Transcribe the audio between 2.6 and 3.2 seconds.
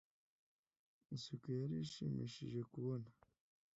kubona.